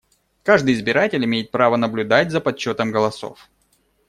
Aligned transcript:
Каждый 0.41 0.73
избиратель 0.73 1.23
имеет 1.25 1.51
право 1.51 1.75
наблюдать 1.75 2.31
за 2.31 2.41
подсчётом 2.41 2.89
голосов. 2.91 3.47